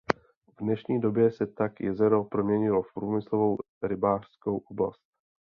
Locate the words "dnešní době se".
0.63-1.47